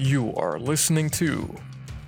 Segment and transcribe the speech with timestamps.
[0.00, 1.54] You are listening to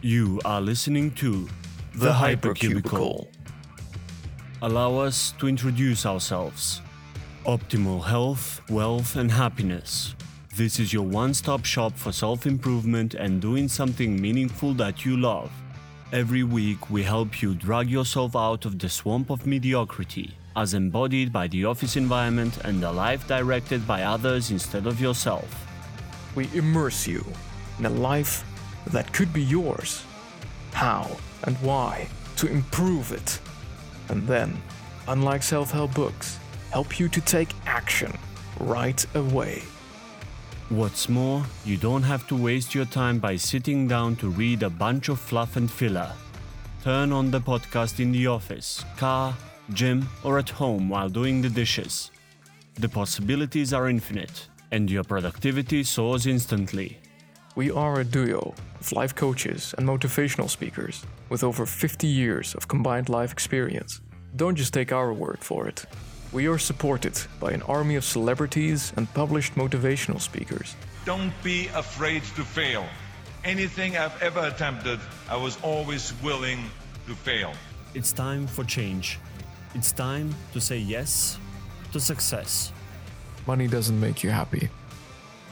[0.00, 1.46] You are listening to
[1.94, 3.28] The Hypercubicle.
[4.62, 6.80] Allow us to introduce ourselves.
[7.44, 10.14] Optimal health, wealth, and happiness.
[10.56, 15.18] This is your one stop shop for self improvement and doing something meaningful that you
[15.18, 15.52] love.
[16.14, 21.30] Every week, we help you drag yourself out of the swamp of mediocrity, as embodied
[21.30, 25.66] by the office environment and a life directed by others instead of yourself.
[26.34, 27.22] We immerse you
[27.82, 28.44] in a life
[28.86, 30.04] that could be yours.
[30.72, 31.10] How
[31.44, 33.40] and why to improve it.
[34.08, 34.56] And then,
[35.08, 36.38] unlike self help books,
[36.70, 38.12] help you to take action
[38.60, 39.62] right away.
[40.68, 44.70] What's more, you don't have to waste your time by sitting down to read a
[44.70, 46.12] bunch of fluff and filler.
[46.84, 49.34] Turn on the podcast in the office, car,
[49.72, 52.10] gym, or at home while doing the dishes.
[52.78, 56.98] The possibilities are infinite, and your productivity soars instantly.
[57.54, 62.66] We are a duo of life coaches and motivational speakers with over 50 years of
[62.66, 64.00] combined life experience.
[64.36, 65.84] Don't just take our word for it.
[66.32, 70.74] We are supported by an army of celebrities and published motivational speakers.
[71.04, 72.86] Don't be afraid to fail.
[73.44, 76.70] Anything I've ever attempted, I was always willing
[77.06, 77.52] to fail.
[77.92, 79.18] It's time for change.
[79.74, 81.38] It's time to say yes
[81.92, 82.72] to success.
[83.46, 84.70] Money doesn't make you happy,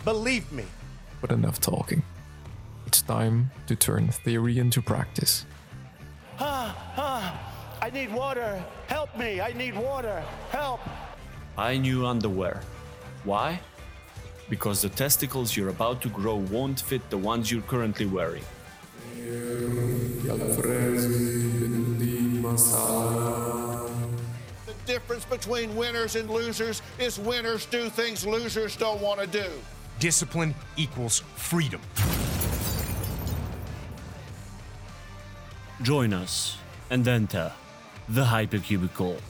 [0.04, 0.64] Believe me.
[1.20, 2.02] But enough talking.
[2.86, 5.46] It's time to turn theory into practice.
[6.38, 8.62] Ah, ah, I need water.
[8.86, 9.40] Help me.
[9.40, 10.22] I need water.
[10.50, 10.80] Help.
[11.56, 12.62] I new underwear.
[13.24, 13.60] Why?
[14.48, 18.42] Because the testicles you're about to grow won't fit the ones you're currently wearing.
[24.66, 29.46] The difference between winners and losers is winners do things losers don't want to do.
[30.00, 31.82] Discipline equals freedom.
[35.82, 36.56] Join us
[36.88, 37.52] and enter
[38.08, 39.20] the Hypercubicle.